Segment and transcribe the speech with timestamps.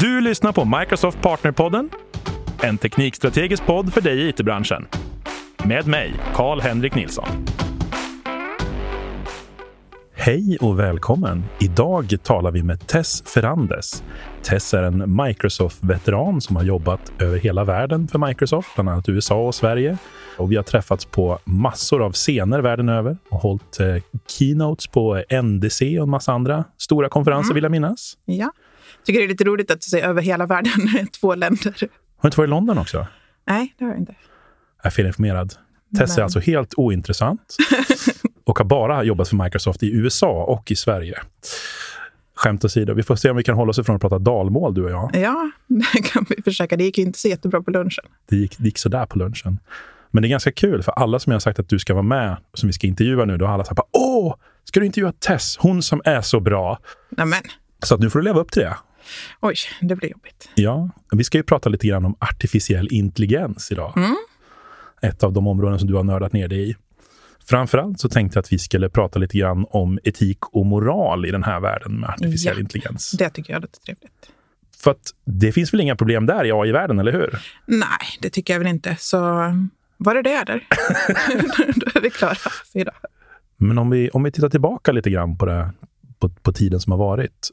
[0.00, 1.90] Du lyssnar på Microsoft Partnerpodden,
[2.62, 4.86] en teknikstrategisk podd för dig i it-branschen.
[5.64, 7.28] Med mig, Karl-Henrik Nilsson.
[10.14, 11.44] Hej och välkommen!
[11.60, 14.04] Idag talar vi med Tess Ferrandes.
[14.42, 19.46] Tess är en Microsoft-veteran som har jobbat över hela världen för Microsoft, bland annat USA
[19.46, 19.98] och Sverige.
[20.36, 23.96] Och vi har träffats på massor av scener världen över och hållit eh,
[24.26, 27.54] keynotes på NDC och en massa andra stora konferenser, mm.
[27.54, 28.18] vill jag minnas.
[28.24, 28.52] Ja.
[29.08, 30.72] Tycker det är lite roligt att du säger över hela världen,
[31.20, 31.74] två länder.
[31.80, 33.06] Har du inte varit i London också?
[33.46, 34.14] Nej, det har jag inte.
[34.82, 35.54] Jag är felinformerad.
[35.98, 36.18] Tess Men...
[36.18, 37.56] är alltså helt ointressant
[38.44, 41.18] och har bara jobbat för Microsoft i USA och i Sverige.
[42.34, 44.84] Skämt åsido, vi får se om vi kan hålla oss ifrån att prata dalmål, du
[44.84, 45.10] och jag.
[45.14, 46.76] Ja, det kan vi försöka.
[46.76, 48.04] Det gick ju inte så jättebra på lunchen.
[48.28, 49.58] Det gick, det gick sådär på lunchen.
[50.10, 52.02] Men det är ganska kul, för alla som jag har sagt att du ska vara
[52.02, 54.34] med, som vi ska intervjua nu, då har alla sagt åh,
[54.64, 55.56] ska du intervjua Tess?
[55.56, 56.78] Hon som är så bra.
[57.08, 57.42] Nämen.
[57.82, 58.76] Så att nu får du leva upp till det.
[59.40, 60.50] Oj, det blir jobbigt.
[60.54, 63.92] Ja, vi ska ju prata lite grann om artificiell intelligens idag.
[63.96, 64.16] Mm.
[65.02, 66.76] Ett av de områden som du har nördat ner dig i.
[67.48, 71.30] Framförallt så tänkte jag att vi skulle prata lite grann om etik och moral i
[71.30, 73.10] den här världen med artificiell ja, intelligens.
[73.10, 74.30] Det tycker jag låter trevligt.
[74.82, 77.38] För att det finns väl inga problem där i AI-världen, eller hur?
[77.66, 78.96] Nej, det tycker jag väl inte.
[78.98, 79.18] Så
[79.96, 80.54] var det det, eller?
[81.80, 82.34] Då är vi klara
[82.72, 82.94] för idag.
[83.56, 85.70] Men om vi, om vi tittar tillbaka lite grann på, det,
[86.18, 87.50] på, på tiden som har varit.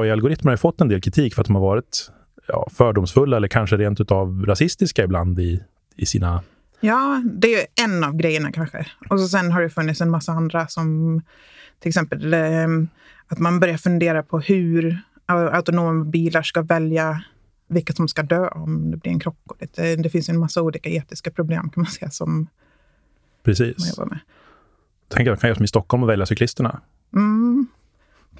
[0.00, 2.10] AI-algoritmer har fått en del kritik för att de har varit
[2.48, 5.62] ja, fördomsfulla eller kanske rent av rasistiska ibland i,
[5.96, 6.42] i sina
[6.84, 8.86] Ja, det är en av grejerna kanske.
[9.10, 11.22] Och så sen har det funnits en massa andra som
[11.78, 12.68] till exempel eh,
[13.26, 17.24] att man börjar fundera på hur autonoma bilar ska välja
[17.68, 19.38] vilka som ska dö om det blir en krock.
[19.74, 22.46] Det, det finns en massa olika etiska problem kan man säga som
[23.42, 23.78] Precis.
[23.78, 24.18] man jobbar med.
[25.08, 26.80] Tänk att man kan göra som i Stockholm och välja cyklisterna.
[27.14, 27.66] Mm,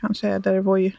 [0.00, 0.96] kanske är det Voi.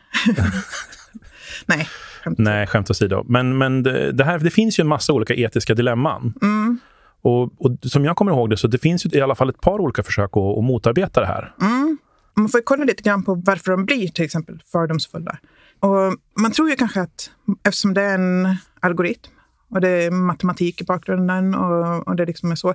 [1.65, 1.87] Nej,
[2.23, 3.23] skämt Nej, skämt åsido.
[3.27, 6.33] Men, men det, det, här, det finns ju en massa olika etiska dilemman.
[6.41, 6.79] Mm.
[7.21, 9.61] Och, och, som jag kommer ihåg det så det finns ju i alla fall ett
[9.61, 11.53] par olika försök att, att motarbeta det här.
[11.61, 11.97] Mm.
[12.35, 15.37] Man får kolla lite grann på varför de blir till exempel fördomsfulla.
[15.79, 17.31] Och man tror ju kanske att
[17.63, 19.31] eftersom det är en algoritm
[19.69, 22.73] och det är matematik i bakgrunden och, och det liksom är så,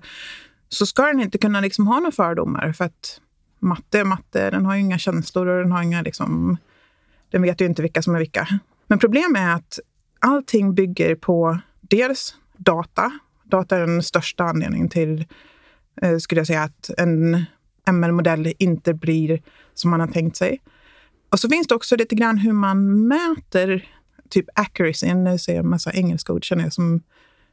[0.69, 2.73] så ska den inte kunna liksom ha några fördomar.
[2.73, 3.21] För att
[3.59, 6.57] matte är matte, den har ju inga känslor och den har inga liksom,
[7.31, 8.49] den vet ju inte vilka som är vilka.
[8.87, 9.79] Men problemet är att
[10.19, 13.13] allting bygger på dels data
[13.49, 15.27] data är den största anledningen till,
[16.03, 17.45] eh, skulle jag säga, att en
[17.93, 19.43] ML-modell inte blir
[19.75, 20.61] som man har tänkt sig.
[21.31, 23.89] Och så finns det också lite grann hur man mäter
[24.31, 25.15] typ accuracy.
[25.15, 27.03] Nu säger jag en massa engelska ord känner jag som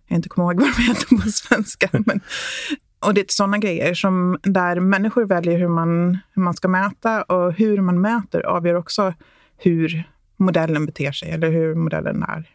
[0.08, 1.90] jag inte kommer ihåg vad de heter på svenska.
[2.06, 2.22] Men,
[3.00, 7.23] och det är sådana grejer som där människor väljer hur man, hur man ska mäta
[7.23, 9.13] och hur man mäter avgör också
[9.57, 10.03] hur
[10.38, 12.50] modellen beter sig eller hur modellen är.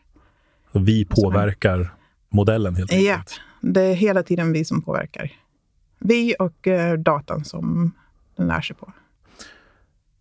[0.72, 1.94] Vi påverkar
[2.28, 3.08] modellen helt enkelt?
[3.08, 3.22] Ja,
[3.60, 5.32] det är hela tiden vi som påverkar.
[5.98, 7.92] Vi och eh, datan som
[8.36, 8.92] den lär sig på.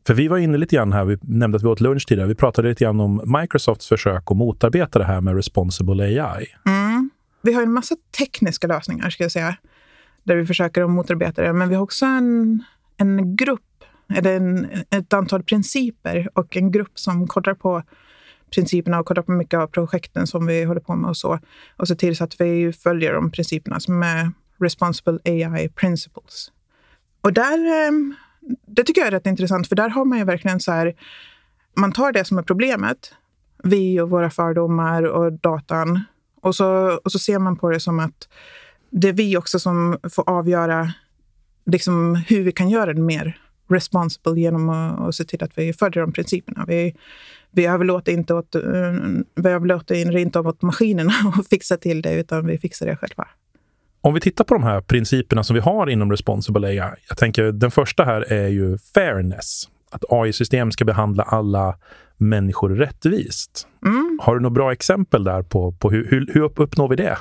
[0.07, 2.28] För vi var inne lite grann här, vi nämnde att vi åt lunch tidigare.
[2.28, 6.47] Vi pratade lite grann om Microsofts försök att motarbeta det här med responsible AI.
[6.66, 7.09] Mm.
[7.41, 9.56] Vi har en massa tekniska lösningar, ska jag säga,
[10.30, 11.54] där vi försöker att motarbeta det.
[11.54, 12.64] Men vi har också en,
[12.98, 13.84] en grupp,
[14.16, 17.84] eller en, ett antal principer och en grupp som kollar på
[18.56, 21.40] principerna och kollar på mycket av projekten som vi håller på med och så.
[21.78, 26.52] Och se till så att vi följer de principerna som är Responsible AI Principles.
[27.22, 28.16] Och där, ehm,
[28.66, 30.96] det tycker jag är rätt intressant, för där har man ju verkligen så här,
[31.76, 33.14] man tar det som är problemet,
[33.64, 36.04] vi och våra fördomar och datan,
[36.42, 38.28] och så, och så ser man på det som att
[38.90, 40.94] det är vi också som får avgöra
[41.66, 43.38] liksom, hur vi kan göra det mer
[43.70, 46.66] responsible genom att, att se till att vi följer de principerna.
[46.68, 46.96] Vi,
[47.52, 48.62] vi överlåter inte, åt, eh,
[49.36, 53.28] vi överlåter inte åt maskinerna att fixa till det, utan vi fixar det själva.
[54.02, 56.96] Om vi tittar på de här principerna som vi har inom Responsible AI.
[57.10, 59.64] Jag tänker, den första här är ju fairness.
[59.92, 61.78] Att AI-system ska behandla alla
[62.18, 63.68] människor rättvist.
[63.86, 64.19] Mm.
[64.22, 67.18] Har du några bra exempel där på, på hur, hur, hur uppnår vi det?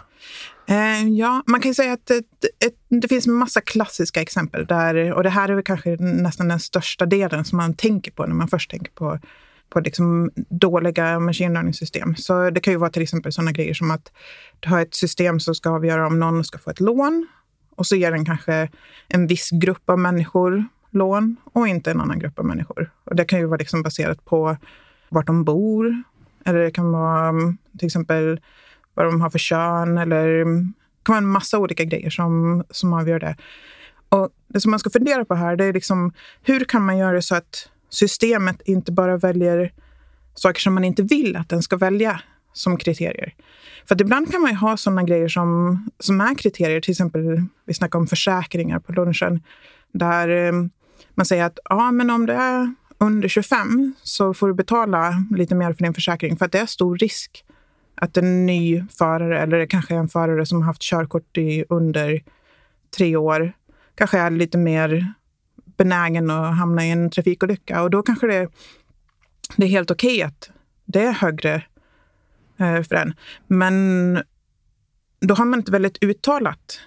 [0.69, 2.19] Eh, ja, man kan säga att det,
[2.67, 4.67] ett, det finns massa klassiska exempel.
[4.67, 8.27] Där, och det här är väl kanske nästan den största delen som man tänker på
[8.27, 9.19] när man först tänker på
[9.71, 12.17] på liksom dåliga machine learning-system.
[12.17, 14.13] Så det kan ju vara till exempel sådana grejer som att
[14.61, 17.27] du har ett system som ska avgöra om någon ska få ett lån
[17.77, 18.69] och så ger den kanske
[19.09, 22.91] en viss grupp av människor lån och inte en annan grupp av människor.
[23.05, 24.57] Och det kan ju vara liksom baserat på
[25.09, 26.03] vart de bor
[26.45, 28.41] eller det kan vara mm, till exempel
[28.99, 32.93] vad de har för kön eller det kan vara en massa olika grejer som, som
[32.93, 33.37] avgör det.
[34.09, 36.13] Och det som man ska fundera på här, det är liksom
[36.43, 39.73] hur kan man göra så att systemet inte bara väljer
[40.35, 42.21] saker som man inte vill att den ska välja
[42.53, 43.35] som kriterier.
[43.89, 46.81] För att ibland kan man ju ha sådana grejer som, som är kriterier.
[46.81, 49.43] Till exempel, vi snackade om försäkringar på lunchen.
[49.93, 50.53] Där eh,
[51.15, 55.55] man säger att ja, men om du är under 25 så får du betala lite
[55.55, 57.45] mer för din försäkring för att det är stor risk
[58.01, 62.23] att en ny förare, eller kanske en förare som har haft körkort i under
[62.97, 63.53] tre år,
[63.95, 65.13] kanske är lite mer
[65.77, 67.83] benägen att hamna i en trafikolycka.
[67.83, 68.49] Och då kanske det,
[69.57, 70.51] det är helt okej okay att
[70.85, 71.55] det är högre
[72.59, 73.15] eh, för den.
[73.47, 74.23] Men
[75.21, 76.81] då har man inte väldigt uttalat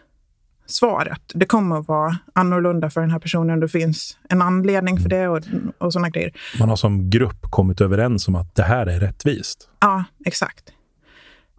[0.65, 1.21] svaret.
[1.33, 3.59] Det kommer att vara annorlunda för den här personen.
[3.59, 5.41] Det finns en anledning för det och,
[5.77, 6.33] och sådana grejer.
[6.59, 9.69] Man har som grupp kommit överens om att det här är rättvist.
[9.79, 10.63] Ja, exakt.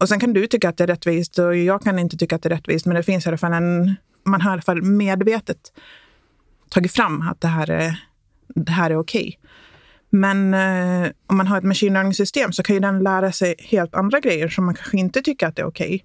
[0.03, 2.43] Och sen kan du tycka att det är rättvist och jag kan inte tycka att
[2.43, 2.87] det är rättvist.
[2.87, 3.95] Men det finns i alla fall en...
[4.25, 5.73] Man har i alla fall medvetet
[6.69, 8.05] tagit fram att det här är,
[8.49, 9.39] det här är okej.
[9.39, 9.51] Okay.
[10.11, 13.95] Men eh, om man har ett machine learning-system så kan ju den lära sig helt
[13.95, 15.87] andra grejer som man kanske inte tycker att det är okej.
[15.87, 16.01] Okay.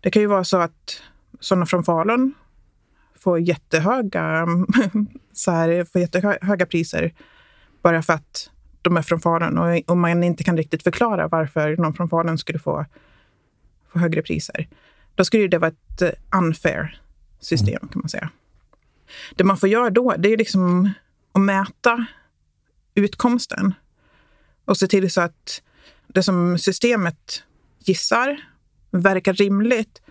[0.00, 1.02] Det kan ju vara så att
[1.40, 2.34] sådana från Falun
[3.18, 4.46] får jättehöga,
[5.32, 7.14] så här, får jättehöga priser
[7.82, 8.50] bara för att
[8.82, 12.38] de är från Falun och, och man inte kan riktigt förklara varför någon från Falun
[12.38, 12.86] skulle få,
[13.92, 14.68] få högre priser.
[15.14, 17.00] Då skulle det vara ett eh, unfair
[17.40, 18.30] system kan man säga.
[19.36, 20.90] Det man får göra då, det är liksom
[21.32, 22.06] att mäta
[22.94, 23.74] utkomsten
[24.64, 25.62] och se till så att
[26.06, 27.42] det som systemet
[27.78, 28.36] gissar
[28.90, 30.02] verkar rimligt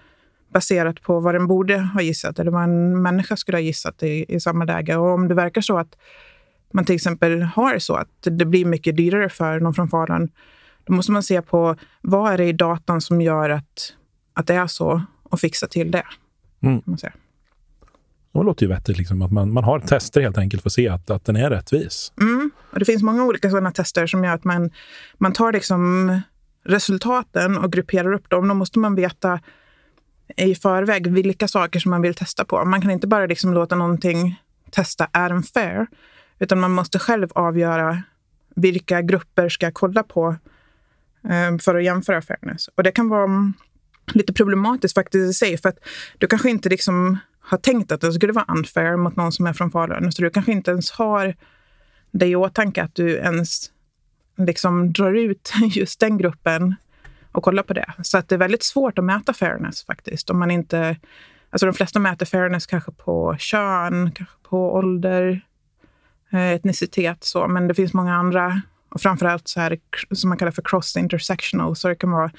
[0.53, 4.25] baserat på vad den borde ha gissat eller vad en människa skulle ha gissat i,
[4.27, 4.95] i samma läge.
[4.95, 5.95] Och om det verkar så att
[6.71, 10.29] man till exempel har så att det blir mycket dyrare för någon från Falun,
[10.83, 13.93] då måste man se på vad är det i datan som gör att,
[14.33, 16.05] att det är så och fixa till det.
[16.61, 16.81] Mm.
[16.85, 17.13] man säga.
[18.33, 20.89] Det låter ju vettigt, liksom, att man, man har tester helt enkelt för att se
[20.89, 22.13] att, att den är rättvis.
[22.21, 22.51] Mm.
[22.71, 24.71] Och det finns många olika sådana tester som gör att man,
[25.17, 26.21] man tar liksom
[26.63, 28.47] resultaten och grupperar upp dem.
[28.47, 29.39] Då måste man veta
[30.37, 32.65] i förväg vilka saker som man vill testa på.
[32.65, 34.41] Man kan inte bara liksom låta någonting
[34.71, 35.87] testa, är den fair?
[36.39, 38.03] Utan man måste själv avgöra
[38.55, 40.35] vilka grupper ska jag kolla på
[41.29, 42.67] Eh, för att jämföra fairness.
[42.75, 43.53] Och det kan vara mm,
[44.13, 45.79] lite problematiskt faktiskt i sig, för att
[46.17, 49.53] du kanske inte liksom har tänkt att det skulle vara unfair mot någon som är
[49.53, 50.11] från Falun.
[50.11, 51.35] Så du kanske inte ens har
[52.11, 53.71] det i åtanke att du ens
[54.37, 56.75] liksom drar ut just den gruppen
[57.31, 57.93] och kollar på det.
[58.01, 60.29] Så att det är väldigt svårt att mäta fairness faktiskt.
[60.29, 60.95] Om man inte,
[61.49, 65.41] alltså de flesta mäter fairness kanske på kön, kanske på ålder,
[66.31, 67.47] eh, etnicitet så.
[67.47, 69.77] Men det finns många andra och framförallt så här
[70.11, 71.75] som man kallar för cross intersectional.
[71.75, 72.31] Så det kan vara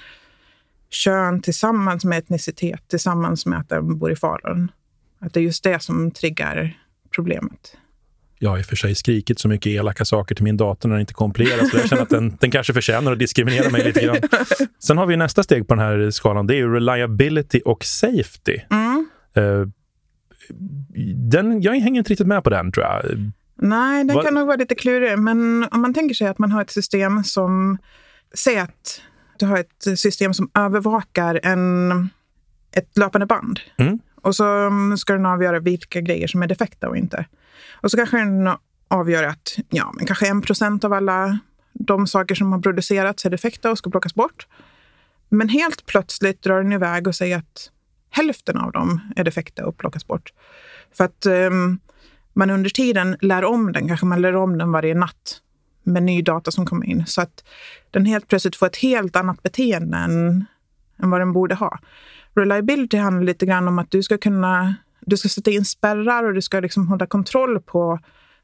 [0.91, 4.73] kön tillsammans med etnicitet tillsammans med att den bor i Falun.
[5.21, 6.79] Att det är just det som triggar
[7.15, 7.77] problemet.
[8.39, 10.97] Jag har i och för sig skrikit så mycket elaka saker till min dator när
[10.97, 11.71] den inte kompileras.
[11.71, 14.17] Så jag känner att den, den kanske förtjänar att diskriminera mig lite grann.
[14.79, 16.47] Sen har vi nästa steg på den här skalan.
[16.47, 18.59] Det är reliability och safety.
[18.71, 19.07] Mm.
[19.37, 19.69] Uh,
[21.15, 23.05] den, jag hänger inte riktigt med på den, tror jag.
[23.63, 24.23] Nej, den Va?
[24.23, 25.19] kan nog vara lite klurig.
[25.19, 27.79] Men om man tänker sig att man har ett system som...
[28.35, 29.03] Säg att
[29.39, 32.11] du har ett system som övervakar en,
[32.73, 33.61] ett löpande band.
[33.77, 33.99] Mm.
[34.23, 37.27] Och så ska den avgöra vilka grejer som är defekta och inte.
[37.73, 38.51] Och så kanske den
[38.89, 41.39] avgör att ja, men kanske en procent av alla
[41.73, 44.47] de saker som har producerats är defekta och ska plockas bort.
[45.29, 47.71] Men helt plötsligt drar den iväg och säger att
[48.11, 50.33] hälften av dem är defekta och plockas bort.
[50.97, 51.81] För att um,
[52.33, 55.41] man under tiden lär om den, kanske man lär om den varje natt
[55.83, 57.07] med ny data som kommer in.
[57.07, 57.45] Så att
[57.91, 60.45] den helt plötsligt får ett helt annat beteende än,
[61.03, 61.79] än vad den borde ha.
[62.35, 64.75] Reliability handlar lite grann om att du ska kunna
[65.07, 67.99] du ska sätta in spärrar och du ska liksom hålla kontroll på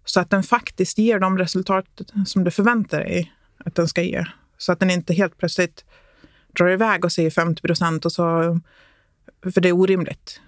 [0.05, 1.87] så att den faktiskt ger de resultat
[2.27, 4.25] som du förväntar dig att den ska ge.
[4.59, 5.85] Så att den inte helt plötsligt
[6.53, 8.03] drar iväg och säger 50 procent.
[9.53, 10.41] För det är orimligt.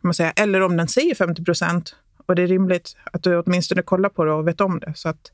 [0.00, 0.30] Kan man säga.
[0.30, 4.24] Eller om den säger 50 procent och det är rimligt att du åtminstone kollar på
[4.24, 4.92] det och vet om det.
[4.96, 5.32] Så att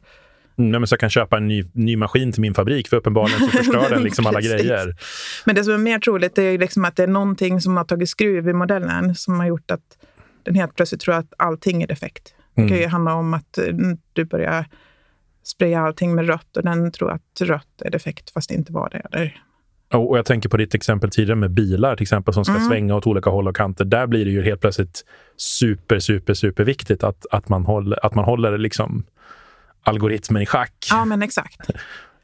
[0.59, 3.49] Mm, så jag kan köpa en ny, ny maskin till min fabrik, för uppenbarligen så
[3.49, 4.97] förstör den liksom alla grejer.
[5.45, 8.09] Men det som är mer troligt är liksom att det är någonting som har tagit
[8.09, 9.99] skruv i modellen som har gjort att
[10.43, 12.35] den helt plötsligt tror att allting är defekt.
[12.55, 12.91] Det kan ju mm.
[12.91, 13.75] handla om att eh,
[14.13, 14.65] du börjar
[15.43, 18.91] spraya allting med rött och den tror att rött är defekt fast det inte var
[18.91, 19.03] det.
[19.13, 19.43] Eller
[19.93, 22.69] och jag tänker på ditt exempel tidigare med bilar till exempel som ska mm.
[22.69, 23.85] svänga åt olika håll och kanter.
[23.85, 25.05] Där blir det ju helt plötsligt
[25.37, 29.05] super, super, super viktigt att, att man håller, att man håller liksom
[29.83, 30.87] algoritmen i schack.
[30.91, 31.61] Ja, men exakt.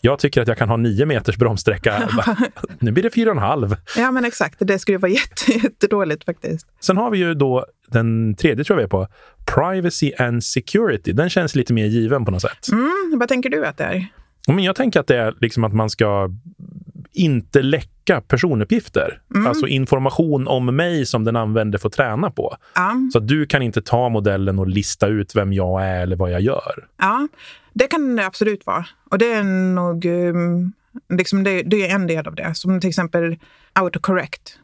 [0.00, 2.08] Jag tycker att jag kan ha nio meters bromssträcka.
[2.78, 3.76] nu blir det fyra och en halv.
[3.96, 4.56] Ja, men exakt.
[4.58, 6.66] Det skulle vara jätte, jättedåligt faktiskt.
[6.80, 9.08] Sen har vi ju då den tredje tror jag vi är på.
[9.54, 11.12] Privacy and security.
[11.12, 12.68] Den känns lite mer given på något sätt.
[12.72, 14.06] Mm, vad tänker du att det är?
[14.48, 16.30] Men jag tänker att det är liksom att man ska
[17.14, 19.20] inte läcka personuppgifter.
[19.34, 19.46] Mm.
[19.46, 22.56] Alltså information om mig som den använder får träna på.
[22.74, 26.30] Ja, Så du kan inte ta modellen och lista ut vem jag är eller vad
[26.32, 26.88] jag gör.
[26.98, 27.28] ja,
[27.72, 28.86] det kan det absolut vara.
[29.10, 29.42] Och det är
[29.74, 30.72] nog um,
[31.08, 32.54] liksom det, det är en del av det.
[32.54, 33.36] Som till exempel
[33.72, 34.58] autocorrect.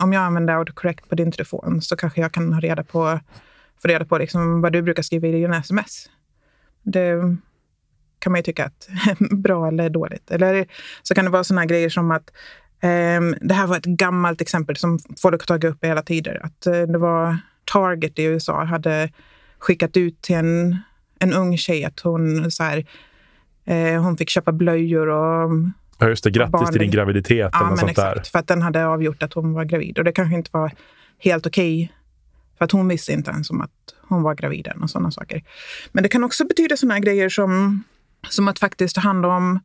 [0.00, 3.20] Om jag använder autocorrect på din telefon så kanske jag kan ha reda på,
[3.82, 6.08] få reda på liksom vad du brukar skriva i dina sms.
[6.82, 7.36] Det
[8.28, 8.88] kan man ju tycka att
[9.30, 10.30] bra eller dåligt.
[10.30, 10.66] Eller
[11.02, 12.30] så kan det vara såna grejer som att
[12.80, 16.40] ehm, det här var ett gammalt exempel som folk har tagit upp i hela tider.
[16.44, 17.38] Att eh, det var
[17.72, 19.10] Target i USA hade
[19.58, 20.76] skickat ut till en,
[21.18, 22.86] en ung tjej att hon, så här,
[23.66, 25.50] eh, hon fick köpa blöjor och
[25.98, 26.30] Ja, just det.
[26.30, 28.14] Grattis barn- till din graviditet eller Ja, något men sånt exakt.
[28.16, 28.30] där.
[28.30, 29.98] För att den hade avgjort att hon var gravid.
[29.98, 30.72] Och det kanske inte var
[31.18, 31.92] helt okej.
[32.58, 33.70] för att hon visste inte ens om att
[34.08, 35.42] hon var gravid än och sådana saker.
[35.92, 37.82] Men det kan också betyda sådana grejer som,
[38.28, 39.60] som att faktiskt ta hand om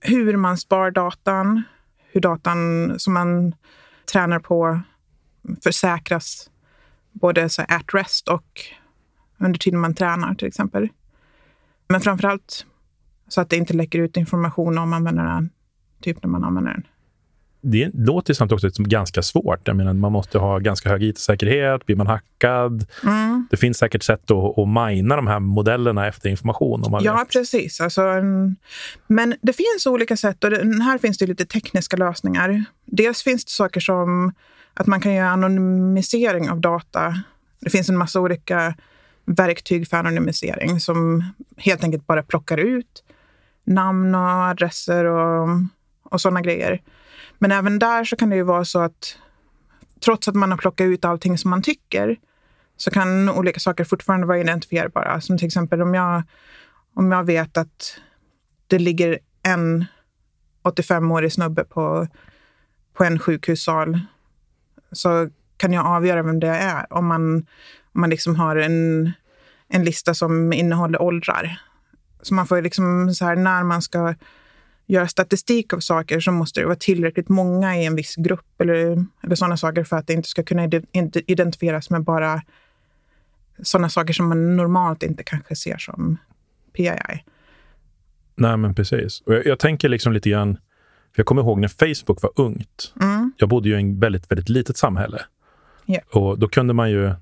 [0.00, 1.62] hur man spar datan.
[2.12, 2.58] Hur datan
[2.98, 3.54] som man
[4.12, 4.80] tränar på
[5.64, 6.50] försäkras
[7.12, 8.60] både så at rest och
[9.38, 10.88] under tiden man tränar till exempel.
[11.88, 12.66] Men framför allt
[13.28, 15.50] så att det inte läcker ut information om användaren,
[16.00, 16.86] typ när man använder den.
[17.64, 19.60] Det låter samtidigt också som ganska svårt.
[19.64, 21.86] Jag menar, man måste ha ganska hög it-säkerhet.
[21.86, 22.86] Blir man hackad?
[23.04, 23.46] Mm.
[23.50, 26.82] Det finns säkert sätt att, att mina de här modellerna efter information.
[26.84, 27.30] Om man Ja, vet.
[27.32, 27.80] precis.
[27.80, 28.56] Alltså, en-
[29.06, 32.64] men det finns olika sätt och det, här finns det lite tekniska lösningar.
[32.84, 34.32] Dels finns det saker som
[34.74, 37.14] att man kan göra anonymisering av data.
[37.60, 38.74] Det finns en massa olika
[39.24, 41.24] verktyg för anonymisering som
[41.56, 43.04] helt enkelt bara plockar ut
[43.64, 45.48] namn och adresser och,
[46.04, 46.80] och sådana grejer.
[47.42, 49.18] Men även där så kan det ju vara så att
[50.04, 52.16] trots att man har plockat ut allting som man tycker
[52.76, 55.20] så kan olika saker fortfarande vara identifierbara.
[55.20, 56.22] Som till exempel om jag,
[56.94, 58.00] om jag vet att
[58.66, 59.84] det ligger en
[60.64, 62.08] 85-årig snubbe på,
[62.94, 64.00] på en sjukhussal
[64.92, 67.36] så kan jag avgöra vem det är om man,
[67.92, 69.12] om man liksom har en,
[69.68, 71.60] en lista som innehåller åldrar.
[72.22, 74.14] Så man får liksom så här, när man ska
[74.92, 79.04] göra statistik av saker så måste det vara tillräckligt många i en viss grupp eller,
[79.22, 80.70] eller sådana saker för att det inte ska kunna
[81.26, 82.42] identifieras med bara
[83.62, 86.16] sådana saker som man normalt inte kanske ser som
[86.72, 87.24] PII.
[88.34, 89.20] Nej, men precis.
[89.26, 90.58] Och jag, jag tänker liksom lite grann...
[91.14, 92.94] För jag kommer ihåg när Facebook var ungt.
[93.00, 93.32] Mm.
[93.36, 95.22] Jag bodde ju i en väldigt, väldigt litet samhälle.
[95.86, 96.00] Ja.
[96.12, 97.14] Och då kunde man ju,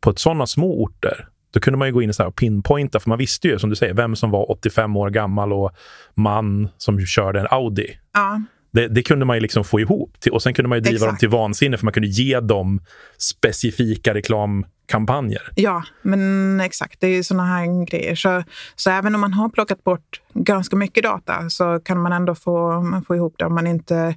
[0.00, 3.18] på ett sådana små orter, då kunde man ju gå in och pinpointa, för man
[3.18, 5.70] visste ju, som du säger, vem som var 85 år gammal och
[6.14, 7.98] man som körde en Audi.
[8.12, 8.42] Ja,
[8.72, 10.20] Det, det kunde man ju liksom få ihop.
[10.20, 11.10] Till, och sen kunde man ju driva Exakt.
[11.10, 12.80] dem till vansinne, för man kunde ge dem
[13.18, 15.42] specifika reklamkampanjer.
[15.54, 17.00] ja, men exakt.
[17.00, 18.14] Det är ju sådana här grejer.
[18.14, 18.42] Så,
[18.76, 22.80] så även om man har plockat bort ganska mycket data så kan man ändå få,
[22.80, 24.14] man få ihop det om man inte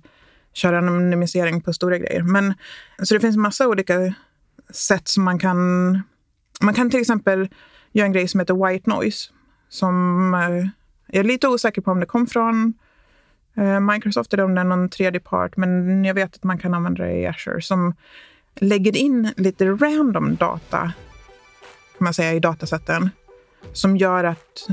[0.53, 2.21] kör anonymisering på stora grejer.
[2.21, 2.53] Men,
[3.03, 4.13] så det finns massa olika
[4.73, 6.01] sätt som man kan...
[6.61, 7.49] Man kan till exempel
[7.91, 9.29] göra en grej som heter white noise.
[9.69, 10.69] Som eh,
[11.07, 12.73] jag är lite osäker på om det kom från
[13.57, 15.57] eh, Microsoft eller om det är någon tredje part.
[15.57, 17.61] Men jag vet att man kan använda det i Azure.
[17.61, 17.95] Som
[18.55, 20.91] lägger in lite random data
[21.97, 23.09] kan man säga, i datasätten.
[23.73, 24.67] Som gör att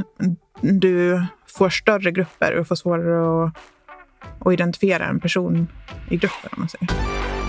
[0.60, 3.56] du får större grupper och får svårare att,
[4.46, 5.68] att identifiera en person
[6.10, 6.50] i gruppen.
[6.52, 7.41] Om man säger.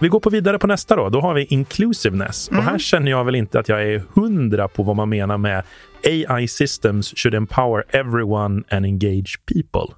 [0.00, 1.08] Vi går på vidare på nästa då.
[1.08, 2.50] Då har vi inclusiveness.
[2.50, 2.58] Mm.
[2.58, 5.64] Och här känner jag väl inte att jag är hundra på vad man menar med
[6.04, 9.94] AI systems should empower everyone and engage people.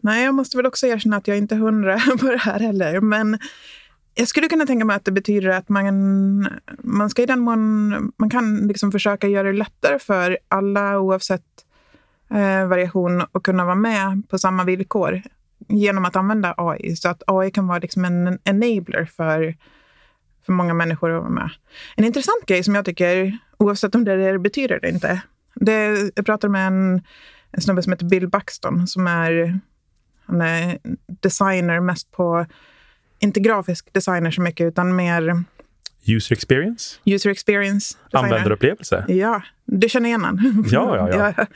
[0.00, 3.00] Nej, jag måste väl också erkänna att jag inte är hundra på det här heller.
[3.00, 3.38] Men
[4.14, 7.88] jag skulle kunna tänka mig att det betyder att man, man ska i den mån
[8.16, 11.44] man kan liksom försöka göra det lättare för alla oavsett
[12.30, 15.22] eh, variation att kunna vara med på samma villkor
[15.68, 16.96] genom att använda AI.
[16.96, 19.56] Så att AI kan vara liksom en enabler för,
[20.46, 21.50] för många människor att vara med.
[21.96, 25.22] En intressant grej som jag tycker, oavsett om det, är det betyder eller inte,
[25.54, 27.02] det, jag pratade med en,
[27.50, 29.60] en snubbe som heter Bill Buxton som är,
[30.26, 32.46] han är designer mest på,
[33.18, 35.44] inte grafisk designer så mycket, utan mer
[36.06, 36.98] User experience?
[37.04, 38.24] user experience designer.
[38.24, 39.04] Användarupplevelse?
[39.08, 40.64] Ja, du känner igen han.
[40.70, 41.46] Ja, ja, ja.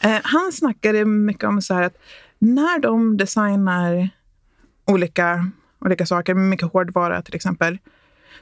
[0.10, 1.96] Eh, Han snackade mycket om så här att
[2.44, 4.08] när de designar
[4.86, 7.78] olika, olika saker, mycket hårdvara till exempel,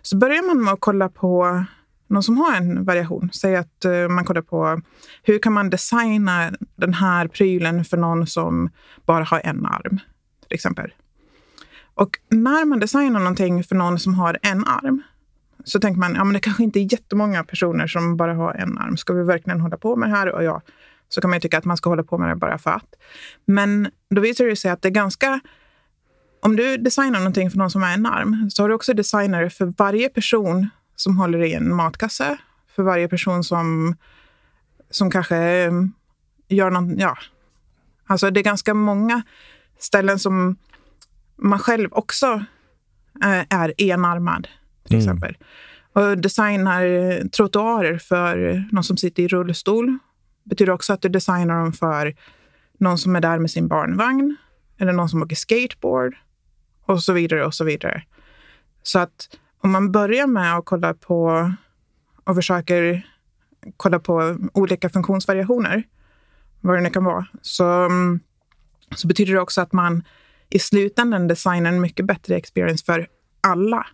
[0.03, 1.65] så börjar man med att kolla på
[2.07, 3.31] någon som har en variation.
[3.33, 4.81] Säg att eh, man kollar på
[5.23, 8.71] hur kan man designa den här prylen för någon som
[9.07, 10.01] bara har en arm,
[10.49, 10.95] till exempel.
[11.95, 15.03] Och när man designar någonting för någon som har en arm
[15.65, 18.79] så tänker man ja, men det kanske inte är jättemånga personer som bara har en
[18.79, 18.97] arm.
[18.97, 20.33] Ska vi verkligen hålla på med det här?
[20.33, 20.63] Och ja,
[21.15, 22.95] så kan man ju tycka att man ska hålla på med det bara för att.
[23.45, 25.41] Men då visar det sig att det är ganska...
[26.41, 29.51] Om du designar någonting för någon som har en arm så har du också designare
[29.51, 32.37] för varje person som håller i en matkasse.
[32.77, 33.97] För varje person som,
[34.91, 35.71] som kanske
[36.49, 36.99] gör någon...
[36.99, 37.19] Ja.
[38.07, 39.23] Alltså det är ganska många
[39.79, 40.57] ställen som
[41.37, 42.45] man själv också
[43.25, 44.49] eh, är enarmad,
[44.87, 45.05] till mm.
[45.05, 45.37] exempel.
[45.93, 49.99] Och designar trottoarer för någon som sitter i rullstol
[50.45, 52.15] betyder också att du designar dem för
[52.79, 54.37] någon som är där med sin barnvagn
[54.79, 56.15] eller någon som åker skateboard
[56.87, 58.03] och så vidare och så vidare.
[58.83, 61.53] Så att om man börjar med att kolla på
[62.25, 63.07] och försöker
[63.77, 65.83] kolla på olika funktionsvariationer,
[66.61, 68.21] vad det nu kan vara, så, mm,
[68.97, 70.05] så betyder det också att man
[70.51, 73.07] i slutändan designar en mycket bättre experience för
[73.41, 73.87] alla.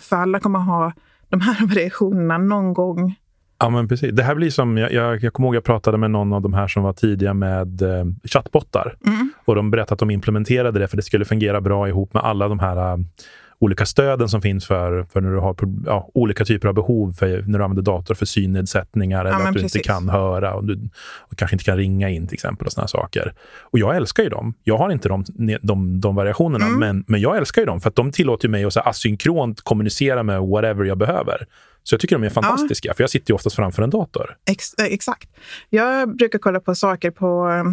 [0.00, 0.92] För alla kommer ha
[1.28, 3.14] de här variationerna någon gång.
[3.58, 4.10] Ja, men precis.
[4.12, 6.54] Det här blir som, jag, jag, jag kommer ihåg jag pratade med någon av de
[6.54, 8.96] här som var tidiga med eh, chattbottar.
[9.06, 9.32] Mm.
[9.44, 12.48] Och de berättade att de implementerade det för det skulle fungera bra ihop med alla
[12.48, 13.04] de här uh,
[13.60, 17.42] olika stöden som finns för, för när du har ja, olika typer av behov för
[17.46, 19.76] när du använder dator för synnedsättningar eller ja, att du precis.
[19.76, 20.88] inte kan höra och du
[21.18, 23.32] och kanske inte kan ringa in till exempel och såna saker.
[23.60, 24.54] Och jag älskar ju dem.
[24.64, 25.24] Jag har inte de,
[25.62, 26.78] de, de variationerna, mm.
[26.78, 30.22] men, men jag älskar ju dem för att de tillåter mig att så asynkront kommunicera
[30.22, 31.46] med whatever jag behöver.
[31.88, 32.94] Så jag tycker de är fantastiska, ja.
[32.94, 34.36] för jag sitter ju oftast framför en dator.
[34.50, 35.30] Ex eh, exakt.
[35.70, 37.64] Jag brukar kolla på saker på eh,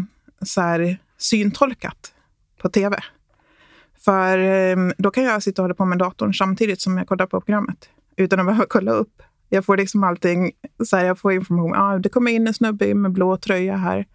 [0.45, 2.13] så här, syntolkat
[2.61, 2.99] på tv.
[4.05, 7.25] För ehm, då kan jag sitta och hålla på med datorn samtidigt som jag kollar
[7.25, 9.21] på programmet utan att behöva kolla upp.
[9.49, 10.51] Jag får liksom allting,
[10.85, 11.75] så här, jag får information.
[11.75, 14.05] Ah, det kommer in en snubbe med blå tröja här.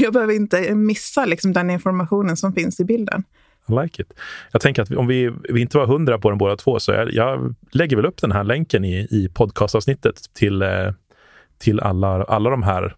[0.00, 3.24] jag behöver inte missa liksom den informationen som finns i bilden.
[3.68, 4.12] I like it.
[4.52, 7.12] Jag tänker att om vi, vi inte var hundra på den båda två, så jag,
[7.12, 10.92] jag, lägger väl upp den här länken i, i podcastavsnittet till, eh,
[11.58, 12.94] till alla, alla de här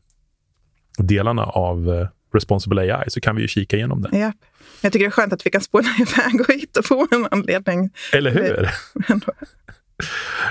[0.98, 4.20] delarna av eh, Responsible AI, så kan vi ju kika igenom den.
[4.20, 4.32] Ja.
[4.80, 7.90] Jag tycker det är skönt att vi kan spåna iväg och hitta på en anledning.
[8.12, 8.70] Eller hur?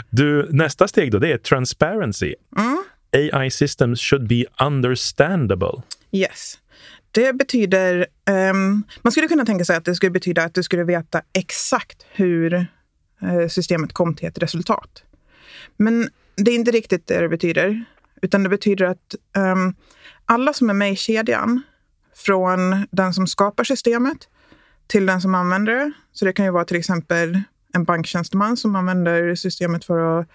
[0.10, 2.36] du, nästa steg då, det är transparency.
[2.58, 2.84] Mm.
[3.12, 5.82] AI systems should be understandable.
[6.12, 6.58] Yes.
[7.12, 8.06] Det betyder...
[8.30, 12.06] Um, man skulle kunna tänka sig att det skulle betyda att du skulle veta exakt
[12.12, 12.54] hur
[13.24, 15.04] uh, systemet kom till ett resultat.
[15.78, 17.86] Men det är inte riktigt det det betyder.
[18.22, 19.76] Utan det betyder att um,
[20.26, 21.62] alla som är med i kedjan
[22.15, 24.17] från den som skapar systemet
[24.88, 25.91] till den som använder det.
[26.13, 27.41] Så det kan ju vara till exempel
[27.74, 30.28] en banktjänsteman som använder systemet för att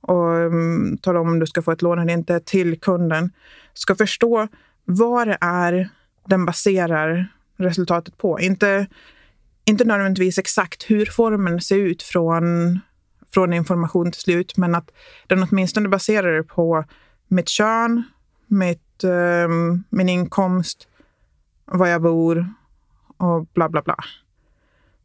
[0.00, 3.32] och, um, tala om om du ska få ett lån eller inte till kunden.
[3.74, 4.48] Ska förstå
[4.84, 5.88] vad det är
[6.26, 8.40] den baserar resultatet på.
[8.40, 8.86] Inte,
[9.64, 12.78] inte nödvändigtvis exakt hur formen ser ut från,
[13.34, 14.90] från information till slut, men att
[15.26, 16.84] den åtminstone baserar det på
[17.28, 18.02] mitt kön,
[18.46, 19.48] mitt, eh,
[19.88, 20.88] min inkomst,
[21.64, 22.48] var jag bor
[23.16, 23.96] och bla bla bla.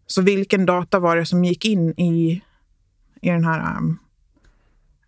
[0.07, 2.43] Så vilken data var det som gick in i,
[3.21, 3.77] i den här...
[3.77, 3.99] Um,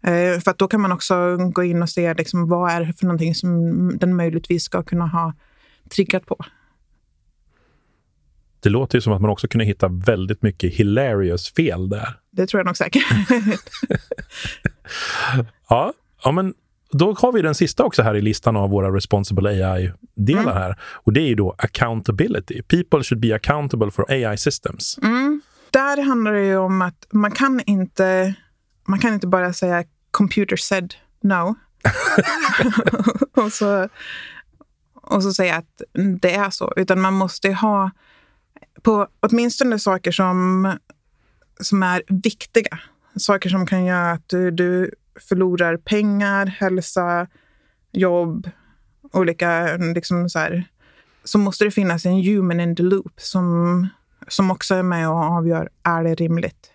[0.04, 3.06] för att då kan man också gå in och se liksom, vad är det för
[3.06, 5.34] någonting som den möjligtvis ska kunna ha
[5.90, 6.46] triggat på.
[8.60, 12.08] Det låter ju som att man också kunde hitta väldigt mycket hilarious fel där.
[12.32, 13.04] Det tror jag nog säkert.
[15.70, 16.54] ja, ja, men
[16.92, 20.54] då har vi den sista också här i listan av våra Responsible AI-delar mm.
[20.54, 20.80] här.
[20.82, 22.62] Och det är ju då accountability.
[22.62, 25.00] People should be accountable for AI systems.
[25.04, 25.42] Mm.
[25.70, 28.34] Där handlar det ju om att man kan inte,
[28.88, 31.56] man kan inte bara säga computer said no.
[33.42, 33.90] och, så,
[34.94, 35.82] och så säga att
[36.22, 36.74] det är så.
[36.76, 37.92] Utan man måste ha
[38.82, 40.72] på åtminstone saker som,
[41.60, 42.80] som är viktiga.
[43.16, 44.92] Saker som kan göra att du, du
[45.30, 47.28] förlorar pengar, hälsa,
[47.92, 48.50] jobb,
[49.14, 49.78] olika...
[49.78, 50.66] Liksom så, här,
[51.24, 53.88] så måste det finnas en human in the loop som,
[54.28, 56.71] som också är med och avgör, är det rimligt?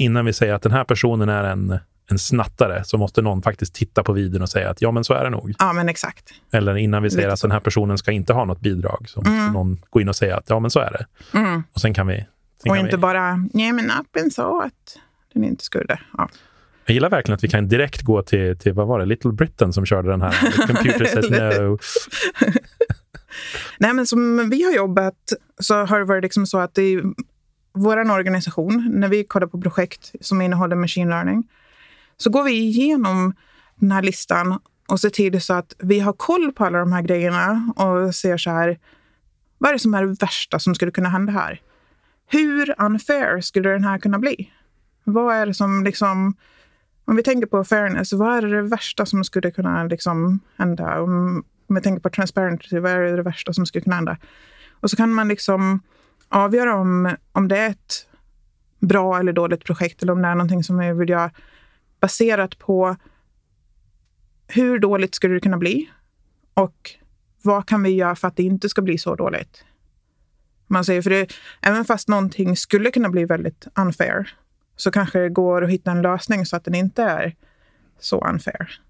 [0.00, 1.78] Innan vi säger att den här personen är en,
[2.10, 5.14] en snattare så måste någon faktiskt titta på videon och säga att ja, men så
[5.14, 5.54] är det nog.
[5.58, 6.30] Ja, men exakt.
[6.52, 7.46] Eller innan vi säger Lite att så.
[7.46, 9.52] den här personen ska inte ha något bidrag så måste mm.
[9.52, 11.06] någon gå in och säga att ja, men så är det.
[11.38, 11.62] Mm.
[11.72, 12.14] Och sen kan vi...
[12.14, 13.00] Sen och kan inte vi...
[13.00, 14.98] bara, nej men appen sa att
[15.34, 16.00] den inte skulle.
[16.18, 16.28] Ja.
[16.84, 19.72] Jag gillar verkligen att vi kan direkt gå till, till vad var det, Little Britain
[19.72, 21.78] som körde den här Computer says no.
[23.78, 27.02] Nej, men som vi har jobbat så har det varit liksom så att i
[27.72, 31.48] vår organisation, när vi kollar på projekt som innehåller machine learning,
[32.16, 33.34] så går vi igenom
[33.76, 37.02] den här listan och ser till så att vi har koll på alla de här
[37.02, 38.78] grejerna och ser så här,
[39.58, 41.60] vad är det som är det värsta som skulle kunna hända här?
[42.26, 44.50] Hur unfair skulle den här kunna bli?
[45.04, 46.34] Vad är det som liksom...
[47.04, 51.00] Om vi tänker på fairness, vad är det värsta som skulle kunna liksom hända?
[51.00, 54.16] Om, om vi tänker på transparency, vad är det värsta som skulle kunna hända?
[54.80, 55.82] Och så kan man liksom
[56.30, 58.06] avgöra om, om det är ett
[58.78, 61.30] bra eller dåligt projekt eller om det är någonting som vi vill göra
[62.00, 62.96] baserat på
[64.48, 65.90] hur dåligt skulle det kunna bli
[66.54, 66.90] och
[67.42, 69.64] vad kan vi göra för att det inte ska bli så dåligt?
[70.66, 74.34] Man säger, för det, även fast någonting skulle kunna bli väldigt unfair
[74.76, 77.36] så kanske det går att hitta en lösning så att den inte är
[77.98, 78.80] så unfair.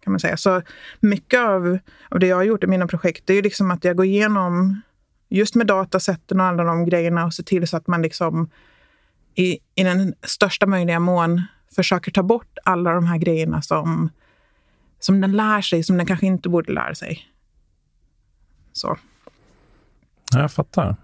[0.00, 0.36] Kan man säga.
[0.36, 0.62] Så
[1.00, 3.96] mycket av, av det jag har gjort i mina projekt det är liksom att jag
[3.96, 4.80] går igenom
[5.28, 8.50] just med datasätten och alla de grejerna och ser till så att man liksom
[9.34, 11.42] i, i den största möjliga mån
[11.74, 14.10] försöker ta bort alla de här grejerna som,
[15.00, 17.28] som den lär sig, som den kanske inte borde lära sig.
[18.72, 18.98] Så.
[20.32, 20.96] Jag fattar.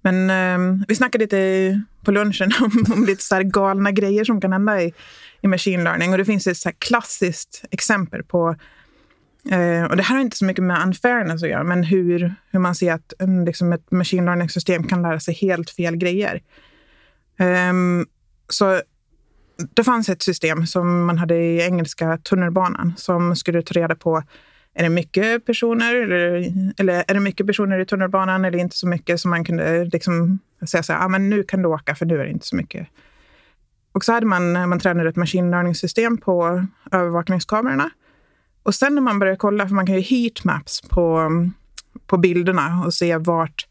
[0.00, 4.52] Men eh, vi snackade lite på lunchen om, om lite så galna grejer som kan
[4.52, 4.92] hända i,
[5.40, 6.12] i machine learning.
[6.12, 8.56] Och det finns ett så klassiskt exempel på
[9.50, 12.58] Eh, och det här har inte så mycket med unfairness att göra, men hur, hur
[12.58, 16.42] man ser att en, liksom ett machine learning-system kan lära sig helt fel grejer.
[17.38, 17.72] Eh,
[18.48, 18.80] så
[19.74, 24.22] det fanns ett system som man hade i engelska tunnelbanan som skulle ta reda på
[24.74, 28.88] är det mycket personer eller, eller är det mycket personer i tunnelbanan eller inte så
[28.88, 32.06] mycket som man kunde liksom säga så här, ah, men nu kan du åka för
[32.06, 32.88] nu är det inte så mycket.
[33.92, 37.90] Och så hade man, man tränade ett machine learning-system på övervakningskamerorna
[38.62, 41.30] och sen när man börjar kolla, för man kan ju heatmaps på,
[42.06, 43.66] på bilderna och se vart,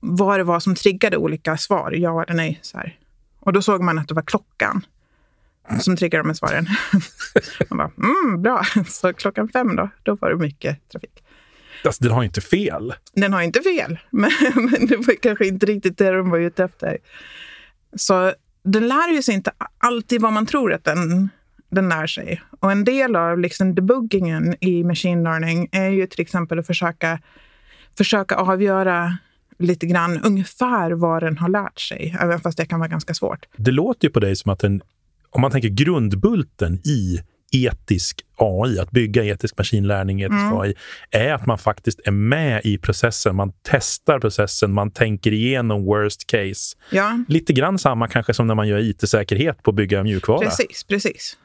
[0.00, 2.58] vad det var som triggade olika svar, ja eller nej.
[2.62, 2.98] Så här.
[3.40, 4.86] Och då såg man att det var klockan
[5.80, 6.66] som triggade de svaren.
[7.70, 8.64] man bara, mm, bra.
[8.86, 11.22] Så klockan fem då, då var det mycket trafik.
[11.84, 12.94] Alltså, den har inte fel.
[13.12, 16.64] Den har inte fel, men, men det var kanske inte riktigt det de var ute
[16.64, 16.98] efter.
[17.96, 21.28] Så den lär ju sig inte alltid vad man tror att den
[21.70, 22.42] den lär sig.
[22.60, 27.20] Och en del av liksom debuggingen i machine learning är ju till exempel att försöka,
[27.98, 29.18] försöka avgöra
[29.58, 33.46] lite grann ungefär vad den har lärt sig, även fast det kan vara ganska svårt.
[33.56, 34.82] Det låter ju på dig som att den,
[35.30, 37.20] om man tänker grundbulten i
[37.52, 40.58] etisk AI, att bygga etisk maskinlärning, etisk mm.
[40.58, 40.74] AI,
[41.10, 43.36] är att man faktiskt är med i processen.
[43.36, 46.76] Man testar processen, man tänker igenom worst case.
[46.90, 47.18] Ja.
[47.28, 50.38] Lite grann samma kanske som när man gör it-säkerhet på att bygga mjukvara.
[50.38, 51.36] Precis, precis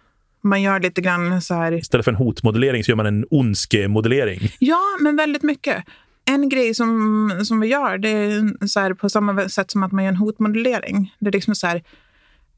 [0.43, 1.71] man gör lite grann så här...
[1.71, 4.39] Istället för en hotmodellering så gör man en ondskemodellering.
[4.59, 5.83] Ja, men väldigt mycket.
[6.25, 9.91] En grej som, som vi gör, det är så här, på samma sätt som att
[9.91, 11.15] man gör en hotmodellering.
[11.19, 11.83] Det är liksom så här,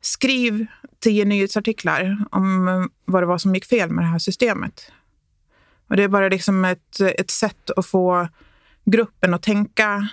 [0.01, 0.65] skriv
[0.99, 4.91] tio nyhetsartiklar om vad det var som gick fel med det här systemet.
[5.89, 8.27] Och det är bara liksom ett, ett sätt att få
[8.85, 10.09] gruppen att tänka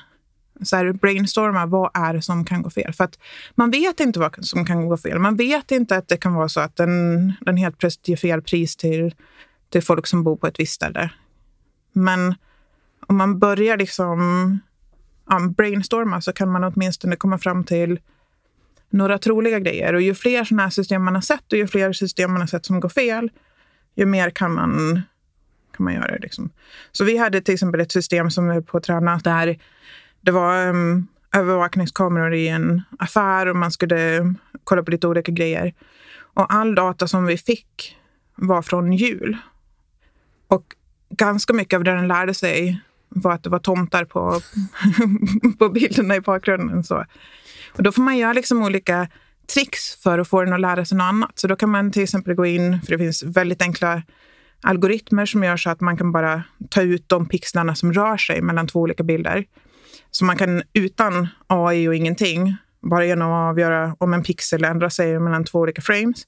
[0.62, 2.92] så här, brainstorma vad är det som kan gå fel.
[2.92, 3.18] För att
[3.54, 5.18] man vet inte vad som kan gå fel.
[5.18, 8.42] Man vet inte att det kan vara så att den, den helt plötsligt ger fel
[8.42, 9.14] pris till,
[9.70, 11.10] till folk som bor på ett visst ställe.
[11.92, 12.34] Men
[13.06, 14.58] om man börjar liksom
[15.28, 18.00] ja, brainstorma så kan man åtminstone komma fram till
[18.90, 19.94] några troliga grejer.
[19.94, 22.48] Och ju fler sådana här system man har sett och ju fler system man har
[22.48, 23.30] sett som går fel,
[23.94, 25.02] ju mer kan man,
[25.76, 26.16] kan man göra.
[26.16, 26.50] Liksom.
[26.92, 29.58] Så vi hade till exempel ett system som vi höll på att träna där
[30.22, 35.74] det var um, övervakningskameror i en affär och man skulle kolla på lite olika grejer.
[36.34, 37.96] Och all data som vi fick
[38.34, 39.36] var från jul.
[40.48, 40.74] Och
[41.10, 44.40] ganska mycket av det den lärde sig var att det var tomtar på,
[45.58, 46.84] på bilderna i bakgrunden.
[46.84, 47.04] Så.
[47.76, 49.08] Och då får man göra liksom olika
[49.54, 51.38] tricks för att få den att lära sig något annat.
[51.38, 54.02] Så då kan man till exempel gå in, för det finns väldigt enkla
[54.62, 58.42] algoritmer som gör så att man kan bara ta ut de pixlarna som rör sig
[58.42, 59.44] mellan två olika bilder.
[60.10, 64.88] Så man kan utan AI och ingenting, bara genom att avgöra om en pixel ändrar
[64.88, 66.26] sig mellan två olika frames,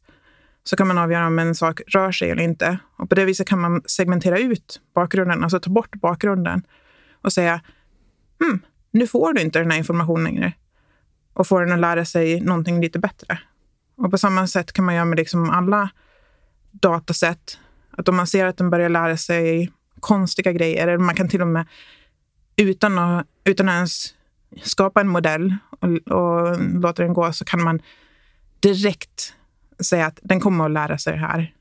[0.64, 2.79] så kan man avgöra om en sak rör sig eller inte.
[2.96, 6.62] Och på det viset kan man segmentera ut bakgrunden, alltså ta bort bakgrunden
[7.22, 7.61] och säga
[8.40, 10.53] hmm, nu får du inte den här informationen längre
[11.35, 13.38] och få den att lära sig någonting lite bättre.
[13.96, 15.90] Och på samma sätt kan man göra med liksom alla
[16.70, 17.59] datasätt.
[17.90, 21.42] Att om man ser att den börjar lära sig konstiga grejer, eller man kan till
[21.42, 21.66] och med
[22.56, 24.14] utan att, utan att ens
[24.62, 27.82] skapa en modell och, och låta den gå så kan man
[28.60, 29.34] direkt
[29.80, 31.54] säga att den kommer att lära sig det här.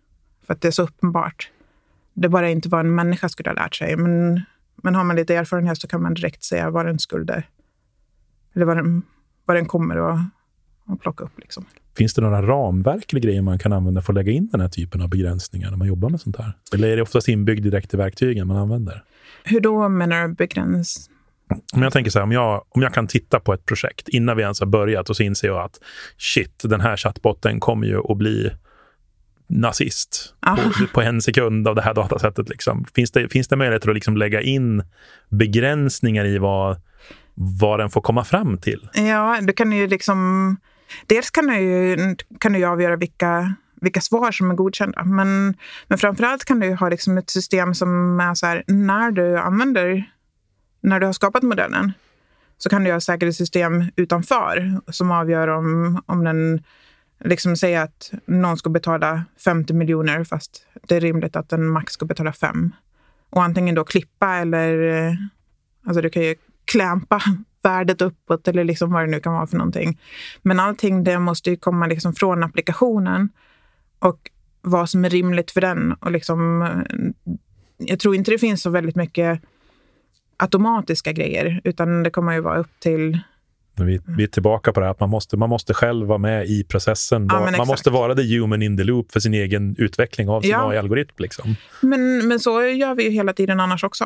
[0.45, 1.51] För att det är så uppenbart.
[2.13, 3.97] Det är bara inte vad en människa skulle ha lärt sig.
[3.97, 4.41] Men,
[4.75, 7.43] men har man lite erfarenhet så kan man direkt säga vad den skulle...
[8.53, 9.01] Eller vad den,
[9.45, 10.19] vad den kommer att,
[10.87, 11.39] att plocka upp.
[11.39, 11.65] Liksom.
[11.97, 14.69] Finns det några ramverk eller grejer man kan använda för att lägga in den här
[14.69, 16.53] typen av begränsningar när man jobbar med sånt här?
[16.73, 19.03] Eller är det oftast inbyggd direkt i verktygen man använder?
[19.43, 21.09] Hur då menar du begräns?
[21.73, 24.37] om jag tänker så här, om jag, om jag kan titta på ett projekt innan
[24.37, 25.79] vi ens har börjat och så inser jag att
[26.17, 28.51] shit, den här chattbotten kommer ju att bli
[29.47, 32.49] nazist på, på en sekund av det här datasättet.
[32.49, 32.85] Liksom.
[32.95, 34.83] Finns, det, finns det möjligheter att liksom lägga in
[35.29, 36.81] begränsningar i vad,
[37.33, 38.89] vad den får komma fram till?
[38.93, 40.57] Ja, du kan ju liksom...
[41.07, 45.03] Dels kan du ju, kan du ju avgöra vilka, vilka svar som är godkända.
[45.03, 49.37] Men, men framförallt kan du ha liksom ett system som är så här, när du
[49.37, 50.11] använder,
[50.81, 51.91] när du har skapat modellen,
[52.57, 56.63] så kan du ha säkerhetssystem utanför som avgör om, om den
[57.23, 61.93] liksom säger att någon ska betala 50 miljoner fast det är rimligt att den max
[61.93, 62.71] ska betala 5.
[63.29, 65.17] Och antingen då klippa eller
[65.85, 66.35] alltså du kan ju
[66.73, 67.21] klämpa
[67.63, 69.99] värdet uppåt eller liksom vad det nu kan vara för någonting.
[70.41, 73.29] Men allting det måste ju komma liksom från applikationen
[73.99, 74.31] och
[74.61, 75.93] vad som är rimligt för den.
[75.93, 77.37] Och liksom, eh,
[77.77, 79.41] jag tror inte det finns så väldigt mycket
[80.37, 83.19] automatiska grejer, utan det kommer ju vara upp till
[83.75, 86.47] Vi, vi är tillbaka på det här att man måste, man måste själv vara med
[86.47, 87.27] i processen.
[87.31, 90.51] Ja, man måste vara the human in the loop för sin egen utveckling av sin
[90.51, 90.71] Ja.
[90.71, 91.15] AI-algoritm.
[91.17, 91.55] Liksom.
[91.81, 94.05] Men, men så gör vi ju hela tiden annars också.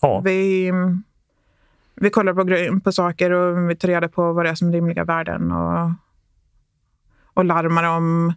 [0.00, 0.72] Ja, Vi,
[1.94, 4.72] vi kollar på, på saker och vi tar reda på vad det är som är
[4.72, 5.90] rimliga värden och,
[7.34, 8.32] och larmar om,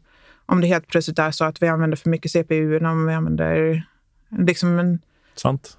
[0.46, 3.84] om det helt plötsligt är så att vi använder för mycket CPU om vi använder
[4.30, 5.00] liksom en,
[5.36, 5.78] sant.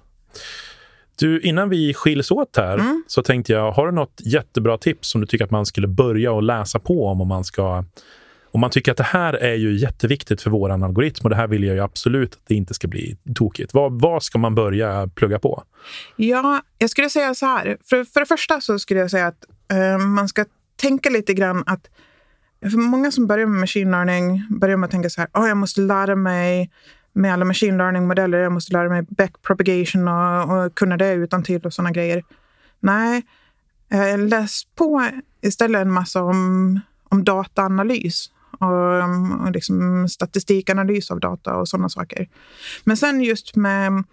[1.19, 3.03] Du, innan vi skiljs åt här Mm.
[3.07, 6.31] så tänkte jag, har du något jättebra tips som du tycker att man skulle börja
[6.31, 7.83] och läsa på om om man ska
[8.51, 11.47] om man tycker att det här är ju jätteviktigt för vår algoritm och det här
[11.47, 13.73] vill jag ju absolut att det inte ska bli tokigt.
[13.73, 15.63] Vad, vad ska man börja plugga på?
[16.15, 17.77] Ja, jag skulle säga så här.
[17.89, 21.63] För, för det första så skulle jag säga att eh, man ska tänka lite grann
[21.65, 21.89] att
[22.61, 25.57] för många som börjar med machine learning börjar med att tänka så här, oh, jag
[25.57, 26.71] måste lära mig
[27.13, 31.65] med alla machine learning-modeller, jag måste lära mig backpropagation och, och kunna det utan till
[31.65, 32.23] och sådana grejer.
[32.79, 33.23] Nej,
[33.91, 35.07] eh, läs på
[35.41, 38.31] istället en massa om, om dataanalys
[38.61, 42.29] och, och liksom statistikanalys av data och sådana saker.
[42.83, 44.03] Men sen just med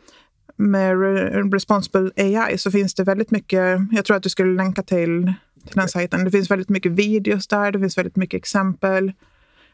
[0.59, 4.83] med Re- Responsible AI så finns det väldigt mycket, jag tror att du skulle länka
[4.83, 5.33] till,
[5.67, 6.25] till den sajten.
[6.25, 9.07] Det finns väldigt mycket videos där, det finns väldigt mycket exempel.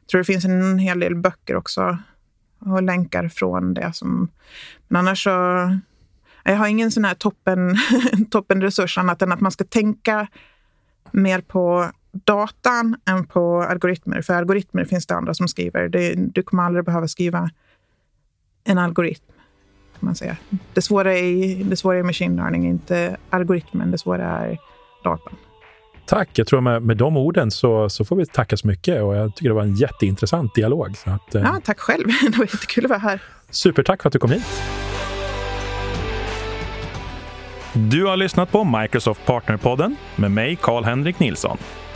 [0.00, 1.98] Jag tror det finns en hel del böcker också
[2.58, 3.92] och länkar från det.
[3.94, 4.28] Som,
[4.88, 5.30] men annars så,
[6.44, 7.76] jag har ingen sån här toppen,
[8.30, 10.26] toppenresurs annat än att man ska tänka
[11.12, 11.90] mer på
[12.24, 14.22] datan än på algoritmer.
[14.22, 15.88] För algoritmer finns det andra som skriver.
[15.88, 17.50] Det, du kommer aldrig behöva skriva
[18.64, 19.24] en algoritm
[20.04, 20.36] kan man säga.
[20.74, 24.58] Det svåra i, det svåra i machine learning är inte algoritmen, det svåra är
[25.04, 25.36] datan.
[26.06, 26.28] Tack.
[26.38, 29.36] Jag tror med, med de orden så, så får vi tacka så mycket och jag
[29.36, 30.96] tycker det var en jätteintressant dialog.
[30.96, 32.04] Så att, eh, Ja, tack själv.
[32.22, 33.22] Det var jättekul att vara här.
[33.50, 34.44] Supertack för att du kom hit.
[37.72, 41.58] Du har lyssnat på Microsoft Partnerpodden med mig, Karl-Henrik Nilsson.